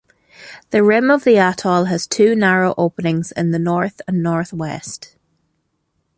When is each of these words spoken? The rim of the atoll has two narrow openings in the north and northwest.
The 0.71 0.81
rim 0.81 1.11
of 1.11 1.25
the 1.25 1.37
atoll 1.37 1.83
has 1.85 2.07
two 2.07 2.33
narrow 2.33 2.73
openings 2.75 3.31
in 3.33 3.51
the 3.51 3.59
north 3.59 4.01
and 4.07 4.23
northwest. 4.23 5.15